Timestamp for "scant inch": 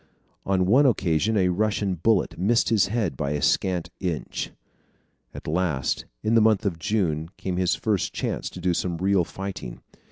3.43-4.49